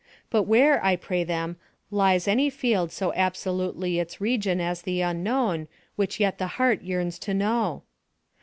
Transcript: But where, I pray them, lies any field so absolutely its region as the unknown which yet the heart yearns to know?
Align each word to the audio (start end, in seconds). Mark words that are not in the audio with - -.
But 0.31 0.47
where, 0.47 0.83
I 0.83 0.95
pray 0.95 1.23
them, 1.23 1.57
lies 1.91 2.27
any 2.27 2.49
field 2.49 2.91
so 2.91 3.13
absolutely 3.13 3.99
its 3.99 4.19
region 4.19 4.59
as 4.59 4.81
the 4.81 5.01
unknown 5.01 5.67
which 5.95 6.19
yet 6.19 6.39
the 6.39 6.47
heart 6.57 6.81
yearns 6.81 7.19
to 7.19 7.35
know? 7.35 7.83